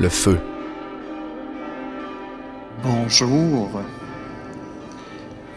le 0.00 0.08
feu. 0.08 0.38
Bonjour. 2.82 3.82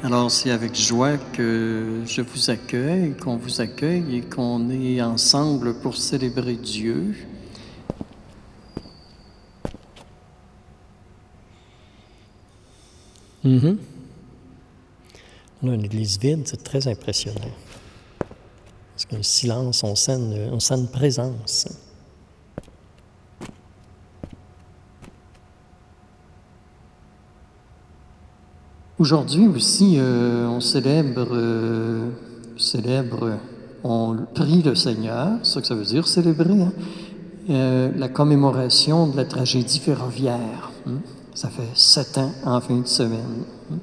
Alors 0.04 0.30
c'est 0.30 0.52
avec 0.52 0.76
joie 0.76 1.18
que 1.18 2.02
je 2.06 2.22
vous 2.22 2.50
accueille, 2.50 3.16
qu'on 3.16 3.38
vous 3.38 3.62
accueille 3.62 4.18
et 4.18 4.22
qu'on 4.22 4.70
est 4.70 5.02
ensemble 5.02 5.76
pour 5.76 5.96
célébrer 5.96 6.56
Dieu. 6.56 7.16
Mhm. 13.46 13.78
On 15.62 15.70
a 15.70 15.74
une 15.74 15.86
église 15.86 16.20
vide, 16.20 16.42
c'est 16.48 16.62
très 16.62 16.86
impressionnant. 16.90 17.40
Parce 18.94 19.06
qu'un 19.06 19.24
silence, 19.24 19.86
on 19.86 19.96
sent, 19.96 20.20
on 20.52 20.60
sent 20.60 20.76
une 20.76 20.92
présence. 20.92 21.70
Aujourd'hui 29.04 29.50
aussi, 29.50 29.96
euh, 29.98 30.48
on 30.48 30.62
célèbre, 30.62 31.28
euh, 31.34 32.08
célèbre, 32.56 33.32
on 33.84 34.16
prie 34.34 34.62
le 34.62 34.76
Seigneur, 34.76 35.40
c'est 35.44 35.56
ça 35.56 35.60
que 35.60 35.68
ça 35.68 35.76
veut 35.76 35.84
dire, 35.84 36.08
célébrer, 36.08 36.62
hein, 36.62 36.72
euh, 37.50 37.92
la 37.98 38.08
commémoration 38.08 39.08
de 39.08 39.18
la 39.18 39.26
tragédie 39.26 39.80
ferroviaire. 39.80 40.72
hein. 40.88 41.02
Ça 41.34 41.50
fait 41.50 41.68
sept 41.74 42.18
ans 42.18 42.32
en 42.46 42.62
fin 42.62 42.78
de 42.78 42.88
semaine. 42.88 43.44
hein. 43.74 43.76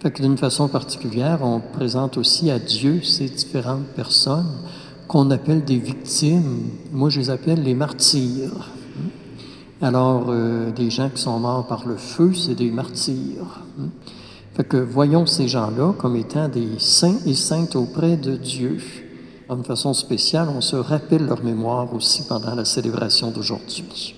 Fait 0.00 0.10
que 0.10 0.20
d'une 0.20 0.36
façon 0.36 0.68
particulière, 0.68 1.38
on 1.42 1.60
présente 1.60 2.18
aussi 2.18 2.50
à 2.50 2.58
Dieu 2.58 3.00
ces 3.02 3.30
différentes 3.30 3.86
personnes 3.96 4.52
qu'on 5.06 5.30
appelle 5.30 5.64
des 5.64 5.78
victimes. 5.78 6.68
Moi, 6.92 7.08
je 7.08 7.20
les 7.20 7.30
appelle 7.30 7.62
les 7.62 7.74
martyrs. 7.74 8.68
hein. 8.98 9.08
Alors, 9.80 10.30
des 10.76 10.90
gens 10.90 11.08
qui 11.08 11.22
sont 11.22 11.38
morts 11.38 11.66
par 11.66 11.88
le 11.88 11.96
feu, 11.96 12.34
c'est 12.34 12.54
des 12.54 12.70
martyrs. 12.70 13.62
Fait 14.58 14.64
que 14.64 14.76
voyons 14.76 15.24
ces 15.24 15.46
gens-là 15.46 15.92
comme 15.98 16.16
étant 16.16 16.48
des 16.48 16.80
saints 16.80 17.20
et 17.26 17.34
saintes 17.34 17.76
auprès 17.76 18.16
de 18.16 18.34
Dieu. 18.34 18.78
D'une 19.48 19.62
façon 19.62 19.94
spéciale, 19.94 20.48
on 20.48 20.60
se 20.60 20.74
rappelle 20.74 21.26
leur 21.26 21.44
mémoire 21.44 21.94
aussi 21.94 22.24
pendant 22.26 22.56
la 22.56 22.64
célébration 22.64 23.30
d'aujourd'hui. 23.30 24.16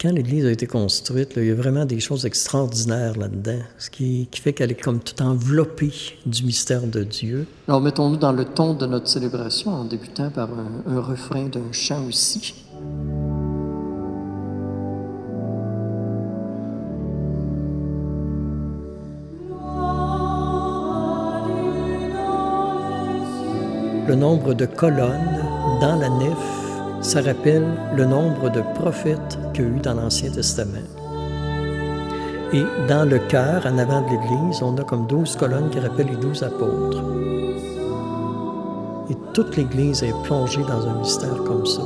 Quand 0.00 0.12
l'Église 0.12 0.46
a 0.46 0.52
été 0.52 0.68
construite, 0.68 1.34
là, 1.34 1.42
il 1.42 1.48
y 1.48 1.50
a 1.50 1.56
vraiment 1.56 1.84
des 1.84 1.98
choses 1.98 2.26
extraordinaires 2.26 3.18
là-dedans, 3.18 3.58
ce 3.76 3.90
qui, 3.90 4.28
qui 4.30 4.40
fait 4.40 4.52
qu'elle 4.52 4.70
est 4.70 4.80
comme 4.80 5.00
tout 5.00 5.20
enveloppée 5.20 5.92
du 6.24 6.44
mystère 6.44 6.86
de 6.86 7.02
Dieu. 7.02 7.48
Alors 7.66 7.80
mettons-nous 7.80 8.18
dans 8.18 8.32
le 8.32 8.44
ton 8.44 8.74
de 8.74 8.86
notre 8.86 9.08
célébration 9.08 9.72
en 9.72 9.84
débutant 9.84 10.30
par 10.30 10.48
un, 10.50 10.92
un 10.96 11.00
refrain 11.00 11.48
d'un 11.48 11.72
chant 11.72 12.06
aussi. 12.06 12.54
Le 24.06 24.14
nombre 24.14 24.52
de 24.52 24.66
colonnes 24.66 25.40
dans 25.80 25.96
la 25.96 26.10
nef, 26.10 26.36
ça 27.00 27.22
rappelle 27.22 27.66
le 27.96 28.04
nombre 28.04 28.50
de 28.50 28.62
prophètes 28.74 29.38
qu'il 29.54 29.64
y 29.64 29.66
a 29.66 29.70
eu 29.70 29.80
dans 29.80 29.94
l'Ancien 29.94 30.30
Testament. 30.30 30.88
Et 32.52 32.64
dans 32.86 33.08
le 33.08 33.18
chœur, 33.18 33.64
en 33.66 33.78
avant 33.78 34.02
de 34.02 34.10
l'Église, 34.10 34.62
on 34.62 34.76
a 34.76 34.84
comme 34.84 35.06
douze 35.06 35.36
colonnes 35.36 35.70
qui 35.70 35.80
rappellent 35.80 36.10
les 36.10 36.16
douze 36.16 36.42
apôtres. 36.42 37.02
Et 39.10 39.16
toute 39.32 39.56
l'Église 39.56 40.02
est 40.02 40.14
plongée 40.24 40.62
dans 40.62 40.86
un 40.86 40.98
mystère 41.00 41.42
comme 41.44 41.64
ça. 41.64 41.82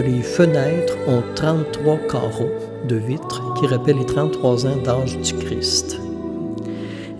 Les 0.00 0.22
fenêtres 0.22 0.96
ont 1.06 1.22
33 1.34 1.98
carreaux 2.10 2.50
de 2.86 2.96
vitres 2.96 3.42
qui 3.54 3.66
rappellent 3.66 3.98
les 3.98 4.06
33 4.06 4.66
ans 4.66 4.76
d'âge 4.84 5.18
du 5.18 5.34
Christ. 5.34 6.00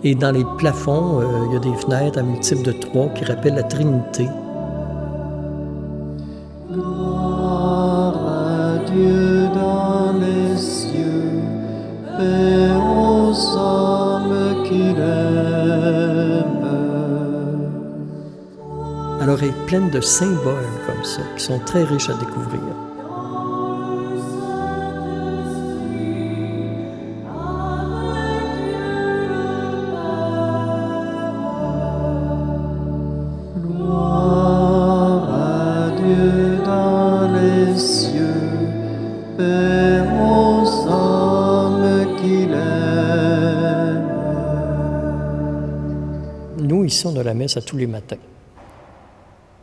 Et 0.03 0.15
dans 0.15 0.31
les 0.31 0.45
plafonds, 0.57 1.19
euh, 1.19 1.25
il 1.47 1.53
y 1.53 1.57
a 1.57 1.59
des 1.59 1.77
fenêtres 1.77 2.19
à 2.19 2.23
multiples 2.23 2.63
de 2.63 2.71
3 2.71 3.09
qui 3.09 3.25
rappellent 3.25 3.55
la 3.55 3.63
Trinité. 3.63 4.27
Est 19.43 19.65
pleine 19.65 19.89
de 19.89 20.01
symboles 20.01 20.65
comme 20.85 21.03
ça, 21.03 21.21
qui 21.37 21.43
sont 21.43 21.59
très 21.59 21.83
riches 21.83 22.09
à 22.09 22.13
découvrir. 22.13 22.61
Nous, 46.61 46.83
ici, 46.83 47.07
on 47.07 47.15
a 47.17 47.23
la 47.23 47.33
messe 47.33 47.57
à 47.57 47.61
tous 47.61 47.77
les 47.77 47.87
matins. 47.87 48.17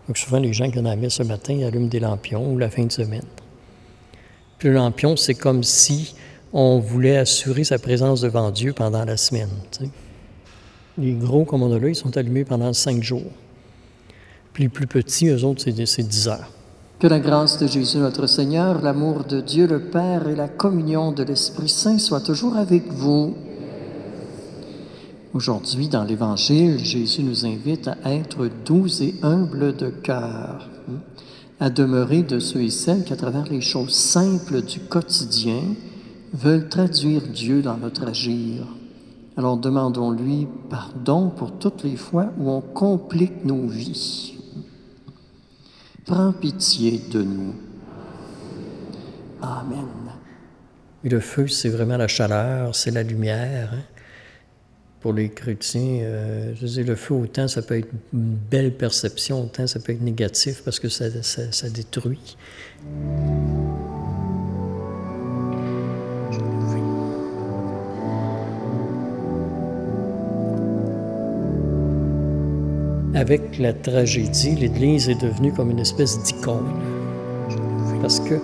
Donc 0.06 0.18
souvent, 0.18 0.38
les 0.38 0.52
gens 0.52 0.70
qui 0.70 0.80
la 0.80 0.96
messe 0.96 1.14
ce 1.14 1.22
matin, 1.22 1.54
ils 1.54 1.64
allument 1.64 1.88
des 1.88 2.00
lampions 2.00 2.52
ou 2.52 2.58
la 2.58 2.70
fin 2.70 2.84
de 2.84 2.92
semaine. 2.92 3.24
Puis 4.58 4.68
le 4.68 4.74
lampion, 4.74 5.16
c'est 5.16 5.34
comme 5.34 5.62
si 5.62 6.14
on 6.52 6.78
voulait 6.78 7.16
assurer 7.16 7.64
sa 7.64 7.78
présence 7.78 8.20
devant 8.20 8.50
Dieu 8.50 8.72
pendant 8.72 9.04
la 9.04 9.16
semaine. 9.16 9.50
Les 10.96 11.12
gros, 11.12 11.44
comme 11.44 11.62
on 11.62 11.74
a 11.74 11.78
là, 11.78 11.88
ils 11.88 11.96
sont 11.96 12.16
allumés 12.16 12.44
pendant 12.44 12.72
cinq 12.72 13.02
jours. 13.02 13.30
Puis 14.52 14.64
les 14.64 14.68
plus 14.70 14.86
petits, 14.86 15.28
eux 15.28 15.44
autres, 15.44 15.62
c'est 15.64 16.02
10 16.02 16.28
heures. 16.28 16.50
Que 16.98 17.06
la 17.06 17.18
grâce 17.18 17.58
de 17.58 17.66
Jésus 17.66 17.98
notre 17.98 18.26
Seigneur, 18.26 18.80
l'amour 18.80 19.24
de 19.24 19.42
Dieu 19.42 19.66
le 19.66 19.80
Père 19.80 20.28
et 20.28 20.34
la 20.34 20.48
communion 20.48 21.12
de 21.12 21.24
l'Esprit 21.24 21.68
Saint 21.68 21.98
soient 21.98 22.22
toujours 22.22 22.56
avec 22.56 22.90
vous. 22.90 23.34
Aujourd'hui, 25.36 25.88
dans 25.88 26.04
l'Évangile, 26.04 26.78
Jésus 26.78 27.22
nous 27.22 27.44
invite 27.44 27.90
à 28.02 28.14
être 28.14 28.48
doux 28.64 28.86
et 29.02 29.16
humbles 29.22 29.76
de 29.76 29.90
cœur, 29.90 30.66
hein, 30.88 30.94
à 31.60 31.68
demeurer 31.68 32.22
de 32.22 32.38
ceux 32.38 32.62
et 32.62 32.70
celles 32.70 33.04
qui, 33.04 33.12
à 33.12 33.16
travers 33.16 33.44
les 33.44 33.60
choses 33.60 33.92
simples 33.92 34.62
du 34.62 34.80
quotidien, 34.80 35.60
veulent 36.32 36.70
traduire 36.70 37.20
Dieu 37.20 37.60
dans 37.60 37.76
notre 37.76 38.08
agir. 38.08 38.66
Alors 39.36 39.58
demandons-lui 39.58 40.48
pardon 40.70 41.28
pour 41.28 41.58
toutes 41.58 41.84
les 41.84 41.96
fois 41.96 42.32
où 42.38 42.48
on 42.50 42.62
complique 42.62 43.44
nos 43.44 43.66
vies. 43.66 44.38
Prends 46.06 46.32
pitié 46.32 47.02
de 47.12 47.20
nous. 47.22 47.54
Amen. 49.42 49.84
Le 51.04 51.20
feu, 51.20 51.46
c'est 51.46 51.68
vraiment 51.68 51.98
la 51.98 52.08
chaleur, 52.08 52.74
c'est 52.74 52.90
la 52.90 53.02
lumière. 53.02 53.74
hein. 53.74 53.95
Pour 55.06 55.12
les 55.14 55.28
chrétiens, 55.28 56.00
euh, 56.02 56.52
je 56.56 56.62
veux 56.62 56.66
dire, 56.66 56.84
le 56.84 56.96
feu, 56.96 57.14
autant 57.14 57.46
ça 57.46 57.62
peut 57.62 57.78
être 57.78 57.86
une 58.12 58.36
belle 58.50 58.72
perception, 58.72 59.40
autant 59.44 59.68
ça 59.68 59.78
peut 59.78 59.92
être 59.92 60.02
négatif 60.02 60.62
parce 60.64 60.80
que 60.80 60.88
ça, 60.88 61.04
ça- 61.22 61.68
détruit. 61.70 62.36
Avec 73.14 73.58
la 73.58 73.72
tragédie, 73.72 74.54
l'Église 74.56 75.08
est 75.08 75.20
devenue 75.22 75.52
comme 75.52 75.70
une 75.70 75.78
espèce 75.78 76.22
d'icône. 76.22 76.66
Parce 78.02 78.20
que 78.20 78.34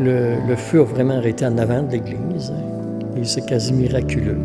le, 0.00 0.36
le 0.48 0.56
feu 0.56 0.80
a 0.80 0.84
vraiment 0.84 1.18
arrêté 1.18 1.44
en 1.44 1.58
avant 1.58 1.82
de 1.82 1.92
l'Église. 1.92 2.50
hein, 2.50 3.16
Et 3.20 3.24
c'est 3.24 3.44
quasi 3.46 3.72
miraculeux. 3.74 4.38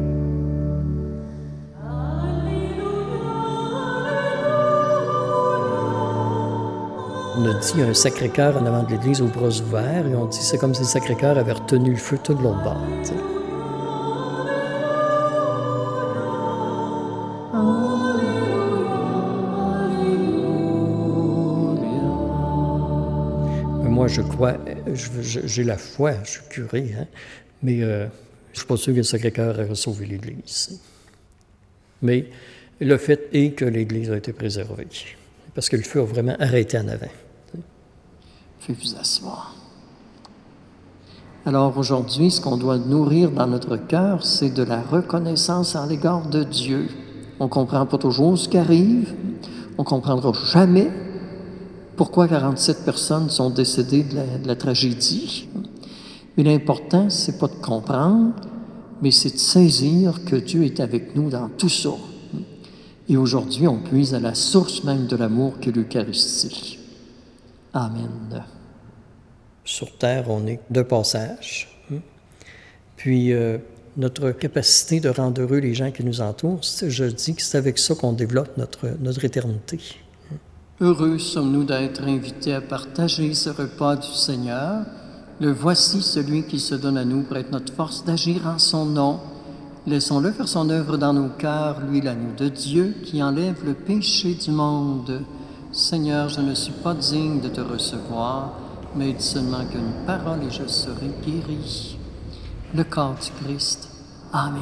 On 7.42 7.46
a 7.46 7.54
dit 7.54 7.82
un 7.82 7.94
Sacré-Cœur 7.94 8.62
en 8.62 8.66
avant 8.66 8.84
de 8.84 8.92
l'église 8.92 9.22
aux 9.22 9.28
bras 9.28 9.48
ouverts 9.48 10.06
et 10.06 10.14
on 10.14 10.26
dit 10.26 10.42
c'est 10.42 10.58
comme 10.58 10.74
si 10.74 10.82
le 10.82 10.88
Sacré-Cœur 10.88 11.38
avait 11.38 11.54
retenu 11.54 11.92
le 11.92 11.96
feu 11.96 12.20
tout 12.22 12.34
de 12.34 12.44
l'autre 12.44 12.62
bord. 12.62 12.82
tu 13.02 13.08
sais. 13.08 13.16
Mais 23.84 23.90
Moi, 23.90 24.10
je 24.10 24.22
crois, 24.22 24.58
j'ai 25.24 25.64
la 25.64 25.78
foi, 25.78 26.16
je 26.26 26.32
suis 26.32 26.50
curé, 26.50 26.94
hein, 27.00 27.08
mais 27.64 27.84
euh, 27.84 28.08
je 28.08 28.56
ne 28.56 28.58
suis 28.58 28.68
pas 28.68 28.76
sûr 28.76 28.92
que 28.92 28.98
le 28.98 29.04
Sacré-Cœur 29.04 29.62
ait 29.62 29.76
sauvé 29.76 30.08
l'Église. 30.08 30.82
Mais 32.02 32.26
le 32.82 32.98
fait 32.98 33.30
est 33.32 33.52
que 33.52 33.64
l'Église 33.64 34.12
a 34.12 34.18
été 34.18 34.34
préservée, 34.34 34.88
parce 35.56 35.70
que 35.70 35.78
le 35.78 35.84
feu 35.84 36.02
a 36.02 36.04
vraiment 36.04 36.36
arrêté 36.38 36.78
en 36.78 36.90
avant. 36.90 37.08
Faites-vous 38.60 38.96
asseoir. 39.00 39.56
Alors 41.46 41.78
aujourd'hui, 41.78 42.30
ce 42.30 42.42
qu'on 42.42 42.58
doit 42.58 42.78
nourrir 42.78 43.32
dans 43.32 43.48
notre 43.48 43.78
cœur, 43.78 44.26
c'est 44.26 44.54
de 44.54 44.64
la 44.64 44.82
reconnaissance 44.82 45.76
à 45.76 45.86
l'égard 45.86 46.28
de 46.28 46.44
Dieu. 46.44 46.90
On 47.40 47.46
ne 47.46 47.50
comprend 47.50 47.86
pas 47.86 47.98
toujours 47.98 48.38
ce 48.38 48.50
qui 48.50 48.58
arrive. 48.58 49.16
On 49.78 49.84
ne 49.84 49.88
comprendra 49.88 50.34
jamais 50.52 50.92
pourquoi 51.96 52.28
47 52.28 52.84
personnes 52.84 53.30
sont 53.30 53.50
décédées 53.50 54.04
de 54.04 54.48
la, 54.48 54.56
tragédie. 54.56 55.48
Mais 56.38 56.44
l'important, 56.44 57.10
c'est 57.10 57.40
pas 57.40 57.48
de 57.48 57.56
comprendre, 57.56 58.34
mais 59.02 59.12
c'est 59.12 59.34
de 59.34 59.38
saisir 59.38 60.26
que 60.26 60.36
Dieu 60.36 60.66
est 60.66 60.82
avec 60.82 61.16
nous 61.16 61.30
dans 61.30 61.50
tout 61.50 61.70
ça. 61.70 61.92
Et 63.08 63.18
aujourd'hui, 63.18 63.68
on 63.68 63.80
puise 63.80 64.14
à 64.14 64.20
la 64.20 64.36
source 64.36 64.84
même 64.84 65.08
de 65.08 65.16
l'amour 65.16 65.54
qu'est 65.60 65.76
l'Eucharistie. 65.76 66.79
Amen. 67.74 68.44
Sur 69.64 69.96
Terre, 69.98 70.26
on 70.30 70.46
est 70.48 70.60
de 70.70 70.82
passage. 70.82 71.68
hein. 71.92 71.98
Puis, 72.98 73.32
euh, 73.34 73.58
notre 73.98 74.32
capacité 74.32 75.00
de 75.00 75.10
rendre 75.10 75.42
heureux 75.42 75.58
les 75.60 75.74
gens 75.74 75.92
qui 75.92 76.04
nous 76.04 76.22
entourent, 76.22 76.64
c'est- 76.64 76.90
je 76.90 77.06
dis 77.06 77.36
que 77.36 77.42
c'est 77.42 77.58
avec 77.58 77.78
ça 77.78 77.96
qu'on 77.96 78.14
développe 78.14 78.58
notre, 78.58 78.88
notre 79.02 79.24
éternité. 79.26 79.80
Heureux 80.82 81.20
sommes-nous 81.20 81.66
d'être 81.66 82.04
invités 82.04 82.54
à 82.54 82.62
partager 82.62 83.34
ce 83.34 83.50
repas 83.50 83.98
du 83.98 84.08
Seigneur. 84.14 84.86
Le 85.42 85.52
voici 85.52 86.02
celui 86.02 86.44
qui 86.44 86.60
se 86.60 86.76
donne 86.76 86.98
à 86.98 87.06
nous 87.06 87.24
pour 87.24 87.38
être 87.38 87.52
notre 87.52 87.74
force 87.74 88.04
d'agir 88.06 88.48
en 88.48 88.58
son 88.60 88.86
nom. 88.86 89.20
Laissons-le 89.88 90.32
faire 90.32 90.48
son 90.48 90.70
œuvre 90.70 90.98
dans 90.98 91.14
nos 91.14 91.30
cœurs, 91.30 91.82
lui 91.90 92.02
l'agneau 92.02 92.34
de 92.38 92.48
Dieu 92.50 92.96
qui 93.04 93.22
enlève 93.22 93.64
le 93.66 93.74
péché 93.74 94.36
du 94.36 94.52
monde. 94.52 95.22
Seigneur, 95.80 96.28
je 96.28 96.42
ne 96.42 96.54
suis 96.56 96.74
pas 96.74 96.94
digne 96.94 97.40
de 97.40 97.48
te 97.48 97.62
recevoir, 97.62 98.52
mais 98.98 99.14
dis 99.14 99.24
seulement 99.24 99.64
qu'une 99.72 99.94
parole 100.06 100.40
et 100.44 100.52
je 100.52 100.68
serai 100.68 101.08
guéri. 101.26 101.98
Le 102.76 102.84
corps 102.84 103.16
du 103.16 103.32
Christ. 103.42 103.88
Amen. 104.34 104.62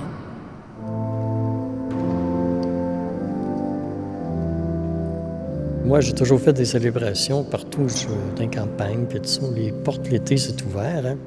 Moi, 5.86 6.02
j'ai 6.02 6.14
toujours 6.14 6.40
fait 6.40 6.54
des 6.54 6.66
célébrations 6.66 7.44
partout 7.44 7.90
je 7.90 8.08
dans 8.08 8.40
les 8.40 8.48
campagnes, 8.48 9.08
puis 9.10 9.20
tout 9.20 9.28
ça. 9.28 9.42
Les 9.56 9.72
portes 9.72 10.08
l'été, 10.12 10.38
c'est 10.38 10.64
ouvert. 10.66 11.04
hein. 11.04 11.18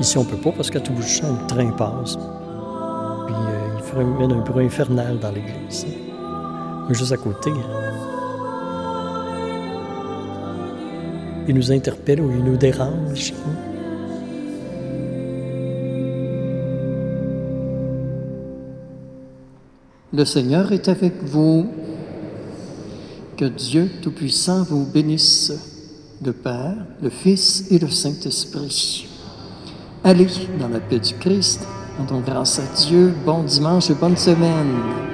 Ici, 0.00 0.18
on 0.18 0.24
peut 0.24 0.36
pas 0.36 0.50
parce 0.50 0.68
qu'à 0.68 0.80
tout 0.80 0.92
bout 0.92 1.02
de 1.02 1.06
champ, 1.06 1.28
le 1.40 1.46
train 1.46 1.70
passe. 1.70 2.16
Puis 2.16 3.36
euh, 3.36 4.00
il 4.00 4.04
même 4.04 4.32
un 4.32 4.42
bruit 4.42 4.66
infernal 4.66 5.20
dans 5.20 5.30
l'église. 5.30 5.86
Juste 6.90 7.12
à 7.12 7.16
côté. 7.16 7.50
Il 11.48 11.54
nous 11.54 11.72
interpelle 11.72 12.20
ou 12.20 12.30
il 12.30 12.44
nous 12.44 12.56
dérange. 12.56 13.32
Le 20.12 20.24
Seigneur 20.24 20.72
est 20.72 20.88
avec 20.88 21.22
vous. 21.24 21.66
Que 23.36 23.46
Dieu 23.46 23.90
Tout-Puissant 24.00 24.62
vous 24.62 24.86
bénisse, 24.86 25.52
le 26.24 26.32
Père, 26.32 26.76
le 27.02 27.10
Fils 27.10 27.66
et 27.72 27.80
le 27.80 27.88
Saint-Esprit. 27.88 29.08
Allez 30.04 30.28
dans 30.60 30.68
la 30.68 30.78
paix 30.78 31.00
du 31.00 31.14
Christ, 31.14 31.66
rendons 31.98 32.20
grâce 32.20 32.60
à 32.60 32.86
Dieu. 32.86 33.12
Bon 33.26 33.42
dimanche 33.42 33.90
et 33.90 33.94
bonne 33.94 34.16
semaine. 34.16 35.13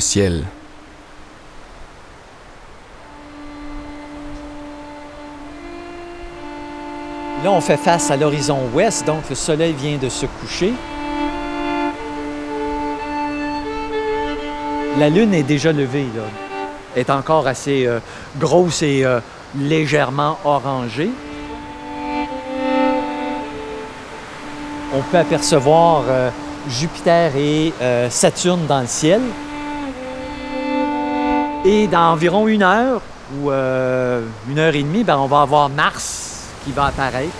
Ciel, 0.00 0.44
Là, 7.44 7.50
on 7.50 7.60
fait 7.60 7.76
face 7.76 8.10
à 8.10 8.16
l'horizon 8.16 8.58
ouest, 8.72 9.06
donc 9.06 9.28
le 9.28 9.34
soleil 9.34 9.74
vient 9.74 9.98
de 9.98 10.08
se 10.08 10.24
coucher. 10.24 10.72
La 14.98 15.10
lune 15.10 15.34
est 15.34 15.42
déjà 15.42 15.70
levée. 15.70 16.06
Elle 16.94 17.00
est 17.00 17.10
encore 17.10 17.46
assez 17.46 17.84
euh, 17.84 17.98
grosse 18.38 18.80
et 18.80 19.04
euh, 19.04 19.20
légèrement 19.58 20.38
orangée. 20.46 21.10
On 24.94 25.02
peut 25.02 25.18
apercevoir 25.18 26.04
euh, 26.08 26.30
Jupiter 26.70 27.36
et 27.36 27.74
Saturne 28.08 28.64
dans 28.66 28.80
le 28.80 28.86
ciel. 28.86 29.20
Et 31.64 31.86
dans 31.86 32.12
environ 32.12 32.46
une 32.46 32.62
heure 32.62 33.00
ou 33.36 33.50
euh, 33.50 34.22
une 34.50 34.58
heure 34.58 34.74
et 34.74 34.82
demie, 34.82 35.02
ben, 35.02 35.16
on 35.16 35.26
va 35.26 35.40
avoir 35.40 35.70
Mars 35.70 36.48
qui 36.64 36.72
va 36.72 36.86
apparaître. 36.86 37.32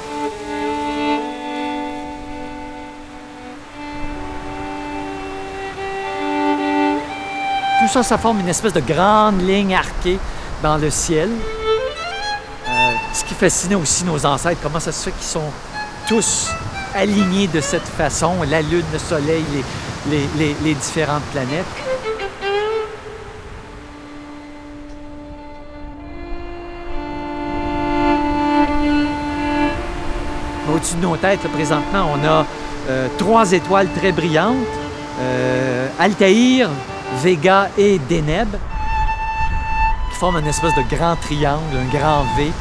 Tout 7.80 7.88
ça, 7.92 8.02
ça 8.02 8.16
forme 8.16 8.40
une 8.40 8.48
espèce 8.48 8.72
de 8.72 8.80
grande 8.80 9.42
ligne 9.42 9.74
arquée 9.74 10.18
dans 10.62 10.78
le 10.78 10.88
ciel. 10.88 11.28
Euh, 12.66 12.70
ce 13.12 13.24
qui 13.24 13.34
fascinait 13.34 13.74
aussi 13.74 14.04
nos 14.04 14.24
ancêtres, 14.24 14.60
comment 14.62 14.80
ça 14.80 14.90
se 14.90 15.04
fait 15.04 15.10
qu'ils 15.10 15.26
sont 15.26 15.52
tous 16.08 16.48
alignés 16.94 17.46
de 17.46 17.60
cette 17.60 17.86
façon, 17.86 18.36
la 18.48 18.62
Lune, 18.62 18.84
le 18.90 18.98
Soleil, 18.98 19.44
les, 20.08 20.74
différentes 20.74 21.24
planètes. 21.24 21.66
De 30.92 31.00
nos 31.00 31.16
têtes, 31.16 31.40
présentement, 31.48 32.10
on 32.14 32.28
a 32.28 32.44
euh, 32.90 33.08
trois 33.16 33.52
étoiles 33.52 33.88
très 33.96 34.12
brillantes, 34.12 34.54
euh, 35.18 35.88
Altaïr, 35.98 36.68
Vega 37.22 37.70
et 37.78 37.98
Deneb, 37.98 38.48
qui 40.10 40.18
forment 40.18 40.40
une 40.40 40.46
espèce 40.46 40.74
de 40.74 40.82
grand 40.94 41.16
triangle, 41.16 41.62
un 41.74 41.98
grand 41.98 42.24
V. 42.36 42.52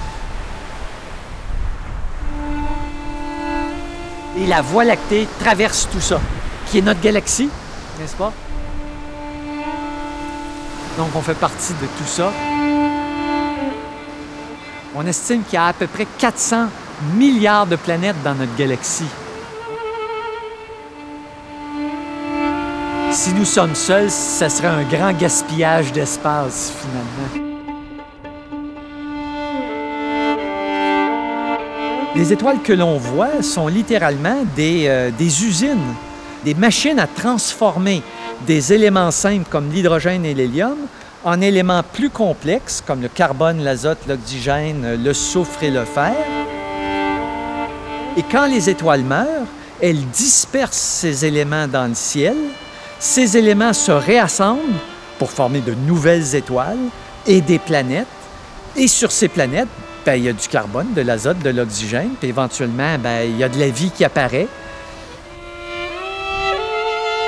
Et 4.39 4.47
la 4.47 4.61
Voie 4.61 4.85
lactée 4.85 5.27
traverse 5.39 5.89
tout 5.91 6.01
ça, 6.01 6.21
qui 6.67 6.77
est 6.77 6.81
notre 6.81 7.01
galaxie, 7.01 7.49
n'est-ce 7.99 8.15
pas? 8.15 8.31
Donc 10.97 11.09
on 11.13 11.21
fait 11.21 11.37
partie 11.37 11.73
de 11.73 11.87
tout 11.97 12.07
ça. 12.07 12.31
On 14.95 15.05
estime 15.05 15.43
qu'il 15.43 15.55
y 15.55 15.57
a 15.57 15.67
à 15.67 15.73
peu 15.73 15.87
près 15.87 16.07
400 16.17 16.67
milliards 17.15 17.67
de 17.67 17.75
planètes 17.75 18.21
dans 18.23 18.35
notre 18.35 18.55
galaxie. 18.55 19.09
Si 23.11 23.31
nous 23.33 23.45
sommes 23.45 23.75
seuls, 23.75 24.09
ça 24.09 24.49
serait 24.49 24.67
un 24.67 24.83
grand 24.83 25.13
gaspillage 25.13 25.91
d'espace, 25.91 26.73
finalement. 26.81 27.47
Les 32.15 32.33
étoiles 32.33 32.61
que 32.61 32.73
l'on 32.73 32.97
voit 32.97 33.41
sont 33.41 33.67
littéralement 33.67 34.43
des, 34.55 34.85
euh, 34.87 35.11
des 35.11 35.45
usines, 35.45 35.93
des 36.43 36.53
machines 36.53 36.99
à 36.99 37.07
transformer 37.07 38.01
des 38.45 38.73
éléments 38.73 39.11
simples 39.11 39.47
comme 39.49 39.71
l'hydrogène 39.71 40.25
et 40.25 40.33
l'hélium 40.33 40.77
en 41.23 41.39
éléments 41.41 41.83
plus 41.83 42.09
complexes 42.09 42.83
comme 42.85 43.01
le 43.01 43.07
carbone, 43.07 43.63
l'azote, 43.63 44.05
l'oxygène, 44.07 45.01
le 45.03 45.13
soufre 45.13 45.63
et 45.63 45.71
le 45.71 45.85
fer. 45.85 46.13
Et 48.15 48.23
quand 48.23 48.45
les 48.45 48.69
étoiles 48.69 49.03
meurent, 49.03 49.47
elles 49.81 50.05
dispersent 50.09 50.77
ces 50.77 51.25
éléments 51.25 51.67
dans 51.67 51.87
le 51.87 51.95
ciel. 51.95 52.35
Ces 52.99 53.37
éléments 53.37 53.73
se 53.73 53.91
réassemblent 53.91 54.79
pour 55.17 55.31
former 55.31 55.61
de 55.61 55.73
nouvelles 55.73 56.35
étoiles 56.35 56.89
et 57.25 57.41
des 57.41 57.59
planètes. 57.59 58.07
Et 58.75 58.87
sur 58.87 59.11
ces 59.11 59.27
planètes, 59.27 59.67
ben, 60.05 60.15
il 60.15 60.25
y 60.25 60.29
a 60.29 60.33
du 60.33 60.47
carbone, 60.47 60.93
de 60.93 61.01
l'azote, 61.01 61.39
de 61.39 61.49
l'oxygène, 61.49 62.11
puis 62.19 62.29
éventuellement, 62.29 62.97
ben, 62.99 63.23
il 63.23 63.37
y 63.37 63.43
a 63.43 63.49
de 63.49 63.59
la 63.59 63.69
vie 63.69 63.89
qui 63.89 64.03
apparaît. 64.05 64.47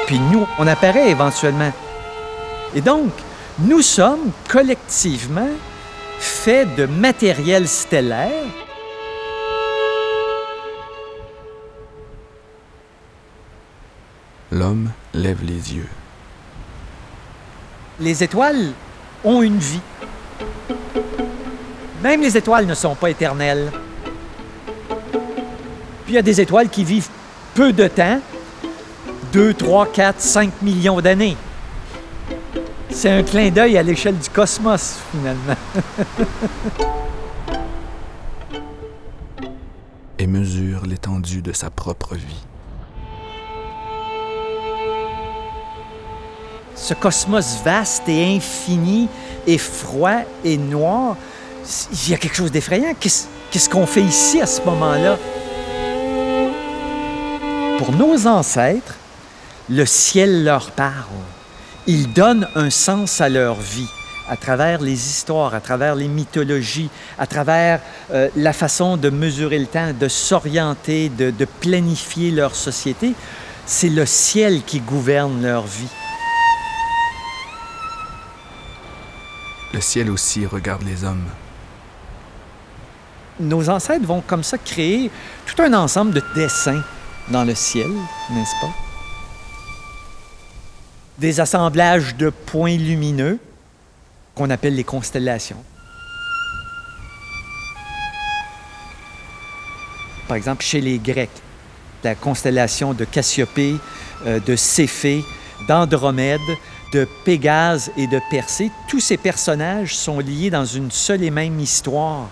Puis 0.06 0.20
nous, 0.32 0.46
on 0.60 0.68
apparaît 0.68 1.10
éventuellement. 1.10 1.72
Et 2.76 2.82
donc, 2.82 3.12
nous 3.60 3.82
sommes 3.82 4.32
collectivement 4.48 5.50
faits 6.20 6.76
de 6.76 6.86
matériel 6.86 7.68
stellaire 7.68 8.30
L'homme 14.52 14.92
lève 15.14 15.44
les 15.44 15.74
yeux. 15.76 15.90
les 18.00 18.24
étoiles 18.24 18.74
ont 19.24 19.42
une 19.42 19.58
vie. 19.58 19.80
Même 22.04 22.22
les 22.22 22.38
étoiles 22.38 22.68
ne 22.68 22.76
sont 22.76 22.94
pas 22.94 23.10
éternelles. 23.10 23.72
Puis 26.04 26.14
il 26.14 26.16
y 26.16 26.18
a 26.18 26.22
des 26.22 26.40
étoiles 26.42 26.70
qui 26.70 26.84
vivent 26.84 27.10
peu 27.56 27.74
de 27.74 27.88
temps, 27.88 28.20
2, 29.34 29.54
3, 29.54 29.88
4, 29.92 30.20
5 30.22 30.62
millions 30.62 31.02
d'années. 31.02 31.38
C'est 32.92 33.10
un 33.10 33.24
clin 33.24 33.50
d'œil 33.50 33.78
à 33.78 33.84
l'échelle 33.84 34.18
du 34.18 34.30
cosmos, 34.30 35.00
finalement. 35.12 35.56
et 40.20 40.28
mesure 40.28 40.86
l'étendue 40.86 41.42
de 41.42 41.52
sa 41.52 41.70
propre 41.70 42.16
vie. 42.16 42.46
Ce 46.88 46.94
cosmos 46.94 47.64
vaste 47.64 48.08
et 48.08 48.36
infini 48.36 49.08
et 49.48 49.58
froid 49.58 50.20
et 50.44 50.56
noir, 50.56 51.18
il 51.92 52.12
y 52.12 52.14
a 52.14 52.18
quelque 52.18 52.36
chose 52.36 52.52
d'effrayant. 52.52 52.94
Qu'est-ce 53.00 53.70
qu'on 53.72 53.88
fait 53.88 54.04
ici 54.04 54.40
à 54.40 54.46
ce 54.46 54.62
moment-là? 54.62 55.18
Pour 57.80 57.92
nos 57.92 58.28
ancêtres, 58.28 58.98
le 59.68 59.84
ciel 59.88 60.44
leur 60.44 60.70
parle. 60.70 61.24
Il 61.88 62.14
donne 62.14 62.48
un 62.54 62.70
sens 62.70 63.20
à 63.20 63.30
leur 63.30 63.56
vie 63.56 63.90
à 64.30 64.38
travers 64.38 64.80
les 64.80 65.10
histoires, 65.10 65.56
à 65.56 65.62
travers 65.62 65.96
les 65.96 66.08
mythologies, 66.08 66.92
à 67.18 67.26
travers 67.26 67.80
euh, 68.14 68.30
la 68.36 68.54
façon 68.54 68.96
de 68.96 69.10
mesurer 69.10 69.58
le 69.58 69.66
temps, 69.66 69.92
de 70.00 70.08
s'orienter, 70.08 71.10
de 71.10 71.46
planifier 71.46 72.30
leur 72.30 72.54
société. 72.54 73.14
C'est 73.66 73.90
le 73.90 74.06
ciel 74.06 74.62
qui 74.62 74.82
gouverne 74.82 75.42
leur 75.42 75.66
vie. 75.66 75.90
Le 79.76 79.82
ciel 79.82 80.10
aussi 80.10 80.46
regarde 80.46 80.84
les 80.84 81.04
hommes. 81.04 81.26
Nos 83.42 83.68
ancêtres 83.70 84.06
vont 84.06 84.22
comme 84.22 84.42
ça 84.42 84.58
créer 84.58 85.12
tout 85.46 85.62
un 85.62 85.74
ensemble 85.74 86.14
de 86.14 86.24
dessins 86.34 86.82
dans 87.28 87.44
le 87.44 87.54
ciel, 87.56 87.90
n'est-ce 88.32 88.62
pas? 88.62 88.74
Des 91.18 91.42
assemblages 91.42 92.16
de 92.16 92.30
points 92.30 92.78
lumineux 92.78 93.38
qu'on 94.34 94.50
appelle 94.50 94.76
les 94.76 94.86
constellations. 94.86 95.62
Par 100.30 100.38
exemple, 100.38 100.64
chez 100.64 100.80
les 100.80 101.00
Grecs, 101.00 101.42
la 102.02 102.16
constellation 102.16 102.94
de 102.94 103.04
Cassiopée, 103.04 103.76
euh, 104.26 104.40
de 104.40 104.56
Céphée, 104.56 105.26
d'Andromède, 105.68 106.40
de 106.96 107.06
Pégase 107.26 107.92
et 107.98 108.08
de 108.08 108.22
Persée, 108.32 108.72
tous 108.88 109.02
ces 109.02 109.18
personnages 109.18 109.98
sont 109.98 110.20
liés 110.20 110.50
dans 110.50 110.64
une 110.64 110.90
seule 110.92 111.24
et 111.24 111.30
même 111.30 111.60
histoire. 111.60 112.30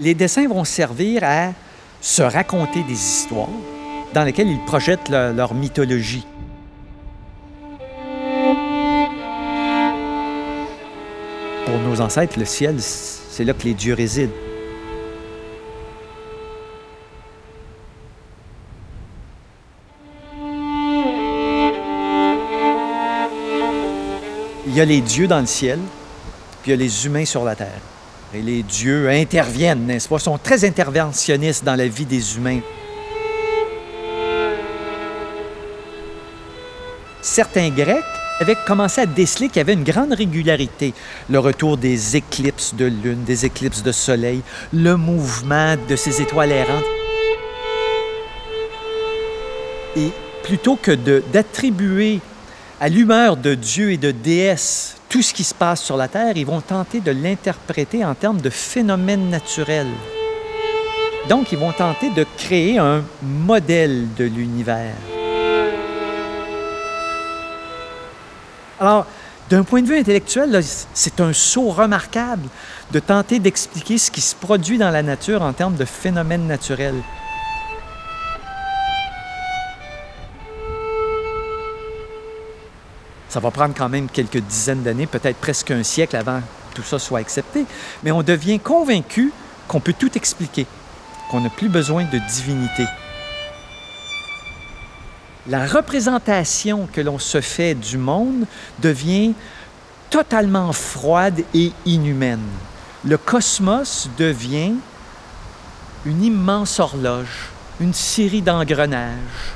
Les 0.00 0.14
dessins 0.14 0.48
vont 0.48 0.64
servir 0.64 1.22
à 1.22 1.52
se 2.00 2.22
raconter 2.22 2.82
des 2.82 2.94
histoires 2.94 3.50
dans 4.14 4.24
lesquelles 4.24 4.48
ils 4.48 4.64
projettent 4.64 5.10
leur, 5.10 5.34
leur 5.34 5.52
mythologie. 5.52 6.26
Pour 11.66 11.78
nos 11.86 12.00
ancêtres, 12.00 12.38
le 12.38 12.46
ciel, 12.46 12.76
c'est 12.80 13.44
là 13.44 13.52
que 13.52 13.64
les 13.64 13.74
dieux 13.74 13.94
résident. 13.94 14.45
Il 24.76 24.80
y 24.80 24.82
a 24.82 24.84
les 24.84 25.00
dieux 25.00 25.26
dans 25.26 25.40
le 25.40 25.46
ciel, 25.46 25.78
puis 26.62 26.70
il 26.70 26.70
y 26.72 26.74
a 26.74 26.76
les 26.76 27.06
humains 27.06 27.24
sur 27.24 27.42
la 27.44 27.54
terre. 27.54 27.80
Et 28.34 28.42
les 28.42 28.62
dieux 28.62 29.08
interviennent, 29.08 29.86
n'est-ce 29.86 30.06
pas? 30.06 30.16
Ils 30.16 30.24
sont 30.24 30.36
très 30.36 30.66
interventionnistes 30.66 31.64
dans 31.64 31.76
la 31.76 31.88
vie 31.88 32.04
des 32.04 32.36
humains. 32.36 32.60
Certains 37.22 37.70
Grecs 37.70 38.04
avaient 38.38 38.58
commencé 38.66 39.00
à 39.00 39.06
déceler 39.06 39.48
qu'il 39.48 39.56
y 39.56 39.60
avait 39.60 39.72
une 39.72 39.82
grande 39.82 40.12
régularité. 40.12 40.92
Le 41.30 41.38
retour 41.38 41.78
des 41.78 42.16
éclipses 42.16 42.74
de 42.74 42.84
lune, 42.84 43.24
des 43.24 43.46
éclipses 43.46 43.82
de 43.82 43.92
soleil, 43.92 44.42
le 44.74 44.94
mouvement 44.96 45.76
de 45.88 45.96
ces 45.96 46.20
étoiles 46.20 46.52
errantes. 46.52 46.84
Et 49.96 50.10
plutôt 50.42 50.76
que 50.76 50.92
d'attribuer 51.32 52.20
à 52.80 52.88
l'humeur 52.88 53.36
de 53.36 53.54
Dieu 53.54 53.92
et 53.92 53.96
de 53.96 54.10
déesse 54.10 54.96
tout 55.08 55.22
ce 55.22 55.32
qui 55.32 55.44
se 55.44 55.54
passe 55.54 55.82
sur 55.82 55.96
la 55.96 56.08
Terre, 56.08 56.36
ils 56.36 56.44
vont 56.44 56.60
tenter 56.60 57.00
de 57.00 57.10
l'interpréter 57.10 58.04
en 58.04 58.14
termes 58.14 58.40
de 58.40 58.50
phénomènes 58.50 59.30
naturels. 59.30 59.92
Donc, 61.28 61.52
ils 61.52 61.58
vont 61.58 61.72
tenter 61.72 62.10
de 62.10 62.26
créer 62.36 62.78
un 62.78 63.02
modèle 63.22 64.06
de 64.16 64.24
l'univers. 64.24 64.94
Alors, 68.78 69.06
d'un 69.48 69.62
point 69.62 69.80
de 69.80 69.86
vue 69.86 69.98
intellectuel, 69.98 70.60
c'est 70.92 71.20
un 71.20 71.32
saut 71.32 71.70
remarquable 71.70 72.48
de 72.92 72.98
tenter 73.00 73.38
d'expliquer 73.38 73.96
ce 73.96 74.10
qui 74.10 74.20
se 74.20 74.34
produit 74.34 74.76
dans 74.76 74.90
la 74.90 75.02
nature 75.02 75.40
en 75.42 75.52
termes 75.52 75.76
de 75.76 75.84
phénomènes 75.84 76.46
naturels. 76.46 77.00
Ça 83.28 83.40
va 83.40 83.50
prendre 83.50 83.74
quand 83.76 83.88
même 83.88 84.08
quelques 84.08 84.38
dizaines 84.38 84.82
d'années, 84.82 85.06
peut-être 85.06 85.38
presque 85.38 85.70
un 85.70 85.82
siècle 85.82 86.16
avant 86.16 86.40
que 86.40 86.76
tout 86.76 86.82
ça 86.82 86.98
soit 86.98 87.18
accepté, 87.18 87.64
mais 88.02 88.12
on 88.12 88.22
devient 88.22 88.60
convaincu 88.60 89.32
qu'on 89.66 89.80
peut 89.80 89.94
tout 89.98 90.16
expliquer, 90.16 90.66
qu'on 91.30 91.40
n'a 91.40 91.50
plus 91.50 91.68
besoin 91.68 92.04
de 92.04 92.18
divinité. 92.18 92.84
La 95.48 95.66
représentation 95.66 96.88
que 96.92 97.00
l'on 97.00 97.18
se 97.18 97.40
fait 97.40 97.74
du 97.74 97.98
monde 97.98 98.46
devient 98.80 99.32
totalement 100.10 100.72
froide 100.72 101.42
et 101.54 101.72
inhumaine. 101.84 102.46
Le 103.04 103.16
cosmos 103.16 104.08
devient 104.18 104.72
une 106.04 106.22
immense 106.22 106.80
horloge, 106.80 107.50
une 107.80 107.94
série 107.94 108.42
d'engrenages. 108.42 109.55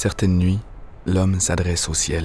Certaines 0.00 0.38
nuits, 0.38 0.60
l'homme 1.06 1.40
s'adresse 1.40 1.88
au 1.88 1.92
ciel. 1.92 2.24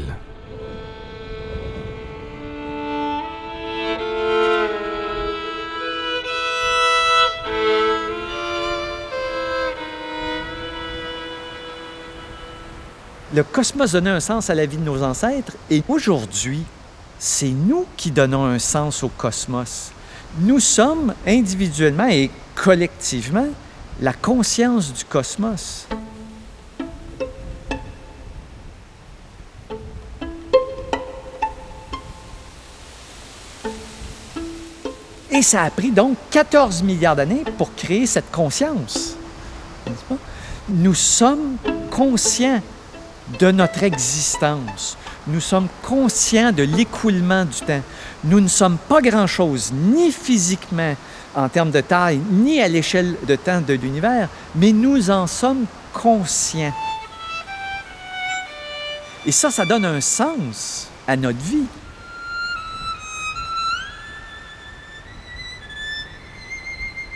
Le 13.34 13.42
cosmos 13.42 13.94
donnait 13.94 14.12
un 14.12 14.20
sens 14.20 14.52
à 14.52 14.54
la 14.54 14.68
vie 14.68 14.78
de 14.78 14.84
nos 14.84 15.02
ancêtres 15.02 15.54
et 15.72 15.82
aujourd'hui, 15.88 16.62
c'est 17.18 17.50
nous 17.50 17.88
qui 17.98 18.12
donnons 18.12 18.46
un 18.46 18.60
sens 18.60 19.02
au 19.02 19.10
cosmos. 19.10 19.92
Nous 20.42 20.60
sommes 20.60 21.16
individuellement 21.26 22.08
et 22.08 22.30
collectivement 22.54 23.48
la 24.00 24.14
conscience 24.14 24.94
du 24.94 25.06
cosmos. 25.06 25.88
Et 35.44 35.46
ça 35.46 35.64
a 35.64 35.70
pris 35.70 35.92
donc 35.92 36.16
14 36.32 36.84
milliards 36.84 37.18
d'années 37.18 37.44
pour 37.58 37.76
créer 37.76 38.06
cette 38.06 38.32
conscience. 38.32 39.18
Nous 40.70 40.94
sommes 40.94 41.58
conscients 41.92 42.62
de 43.42 43.52
notre 43.52 43.84
existence. 43.84 44.96
Nous 45.28 45.42
sommes 45.42 45.68
conscients 45.82 46.54
de 46.54 46.64
l'écoulement 46.64 47.44
du 47.44 47.60
temps. 47.60 47.82
Nous 48.24 48.40
ne 48.40 48.48
sommes 48.48 48.78
pas 48.88 49.02
grand-chose, 49.02 49.74
ni 49.74 50.14
physiquement 50.14 50.96
en 51.36 51.50
termes 51.50 51.72
de 51.72 51.82
taille, 51.82 52.22
ni 52.32 52.62
à 52.62 52.70
l'échelle 52.70 53.18
de 53.28 53.36
temps 53.36 53.60
de 53.60 53.74
l'univers, 53.74 54.30
mais 54.56 54.72
nous 54.72 55.10
en 55.10 55.28
sommes 55.28 55.66
conscients. 55.92 56.74
Et 59.26 59.34
ça, 59.34 59.52
ça 59.52 59.66
donne 59.66 59.84
un 59.84 60.00
sens 60.00 60.88
à 61.06 61.18
notre 61.18 61.40
vie. 61.40 61.66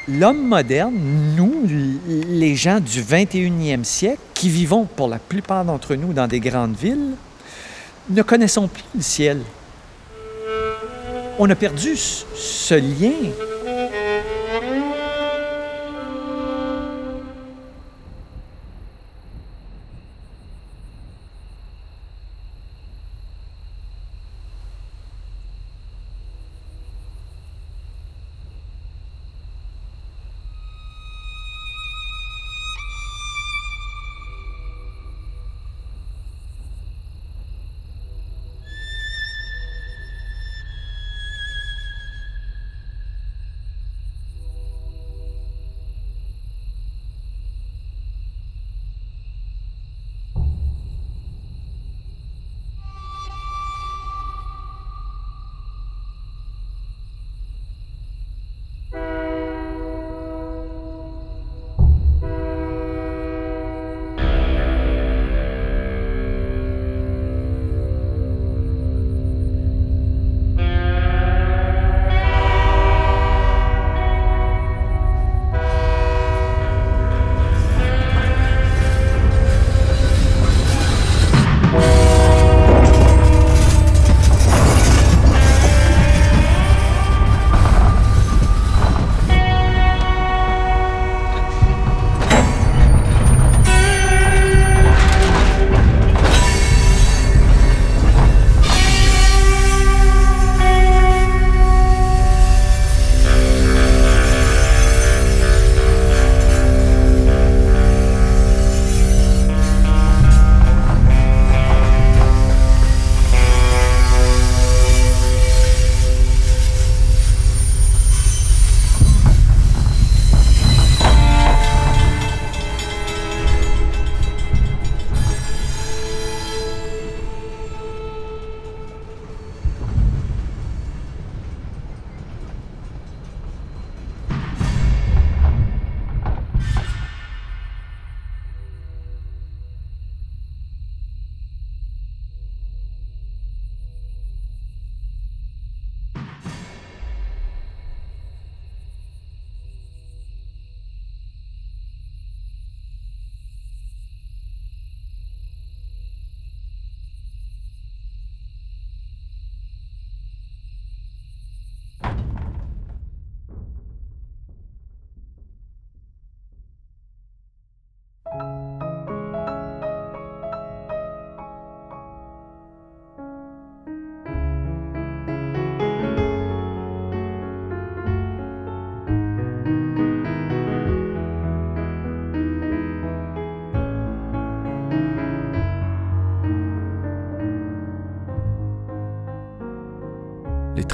L'homme 0.09 0.47
moderne, 0.47 0.95
nous, 1.35 1.63
les 2.07 2.55
gens 2.55 2.79
du 2.79 3.01
21e 3.01 3.83
siècle, 3.83 4.21
qui 4.33 4.47
vivons 4.47 4.85
pour 4.85 5.09
la 5.09 5.19
plupart 5.19 5.65
d'entre 5.65 5.95
nous 5.95 6.13
dans 6.13 6.27
des 6.27 6.39
grandes 6.39 6.77
villes, 6.77 7.15
ne 8.09 8.21
connaissons 8.21 8.69
plus 8.69 8.83
le 8.95 9.01
ciel. 9.01 9.41
On 11.39 11.49
a 11.49 11.55
perdu 11.55 11.97
ce 11.97 12.73
lien 12.75 13.11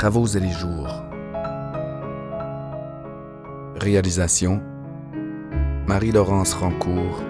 travaux 0.03 0.27
et 0.27 0.39
les 0.41 0.51
jours. 0.51 1.01
Réalisation 3.79 4.61
Marie-Laurence 5.87 6.55
Rancourt, 6.55 7.21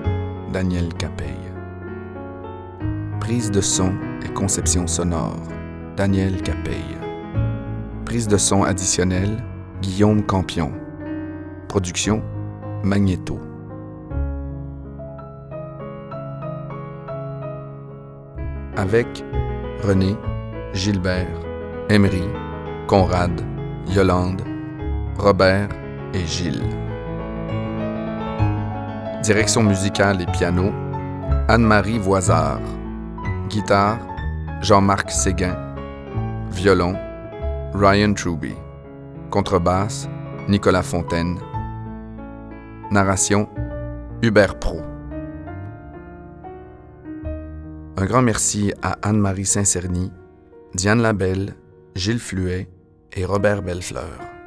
Daniel 0.51 0.91
Capeille. 0.95 1.51
Prise 3.19 3.51
de 3.51 3.61
son 3.61 3.93
et 4.25 4.33
conception 4.33 4.87
sonore, 4.87 5.37
Daniel 5.95 6.41
Capeille. 6.41 6.97
Prise 8.05 8.27
de 8.27 8.37
son 8.37 8.63
additionnelle, 8.63 9.43
Guillaume 9.83 10.23
Campion. 10.23 10.71
Production, 11.67 12.23
Magnéto. 12.83 13.39
Avec 18.75 19.23
René, 19.83 20.15
Gilbert, 20.73 21.39
Emery, 21.89 22.23
Conrad, 22.87 23.41
Yolande, 23.87 24.41
Robert 25.17 25.69
et 26.13 26.25
Gilles. 26.25 26.61
Direction 29.23 29.63
musicale 29.63 30.21
et 30.21 30.25
piano, 30.25 30.71
Anne-Marie 31.47 31.97
Voisard. 31.97 32.59
Guitare, 33.49 33.99
Jean-Marc 34.61 35.09
Séguin. 35.11 35.55
Violon, 36.51 36.95
Ryan 37.73 38.13
Truby. 38.13 38.53
Contrebasse, 39.29 40.09
Nicolas 40.49 40.83
Fontaine. 40.83 41.39
Narration, 42.91 43.47
Hubert 44.21 44.59
Pro. 44.59 44.81
Un 47.95 48.05
grand 48.05 48.21
merci 48.21 48.73
à 48.81 48.97
Anne-Marie 49.03 49.45
Saint-Cerny, 49.45 50.11
Diane 50.73 51.01
Labelle, 51.01 51.55
Gilles 51.95 52.19
Fluet 52.19 52.67
et 53.15 53.25
Robert 53.25 53.61
Bellefleur. 53.61 54.42